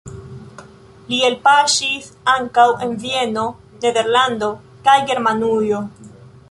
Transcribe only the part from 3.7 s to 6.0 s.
Nederlando kaj Germanujo.